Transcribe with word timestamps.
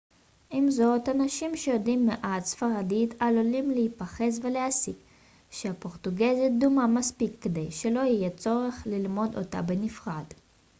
עם 0.49 0.71
זאת 0.71 1.09
אנשים 1.09 1.55
שיודעים 1.57 2.05
מעט 2.05 2.43
ספרדית 2.45 3.13
עלולים 3.19 3.71
להיחפז 3.71 4.39
ולהסיק 4.43 4.95
שהפורטוגזית 5.51 6.59
דומה 6.59 6.87
מספיק 6.87 7.39
כדי 7.41 7.71
שלא 7.71 7.99
יהיה 7.99 8.29
צורך 8.29 8.83
ללמוד 8.85 9.37
אותה 9.37 9.61
בנפרד 9.61 10.25